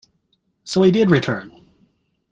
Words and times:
So 0.63 0.81
he 0.81 0.89
did 0.89 1.11
return! 1.11 1.51